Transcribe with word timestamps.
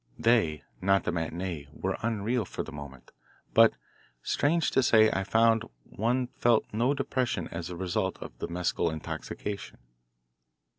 They, 0.17 0.63
not 0.81 1.03
the 1.03 1.11
matinee, 1.11 1.67
were 1.71 1.95
unreal 2.01 2.43
for 2.43 2.63
the 2.63 2.71
moment. 2.71 3.11
But, 3.53 3.73
strange 4.23 4.71
to 4.71 4.81
say, 4.81 5.11
I 5.11 5.23
found 5.23 5.61
one 5.83 6.25
felt 6.39 6.65
no 6.73 6.95
depression 6.95 7.47
as 7.49 7.69
a 7.69 7.75
result 7.75 8.17
of 8.19 8.35
the 8.39 8.47
mescal 8.47 8.89
intoxication. 8.89 9.77